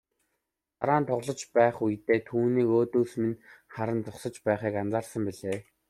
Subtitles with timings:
[0.77, 3.41] Дараа нь тоглож байх үедээ түүнийг өөдөөс минь
[3.73, 5.59] харан зогсож байхыг анзаарсан билээ.